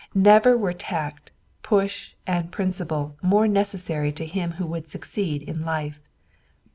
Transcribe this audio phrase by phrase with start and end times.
[0.15, 1.29] Never were tact,
[1.61, 6.01] push and principle more necessary to him who would succeed in life.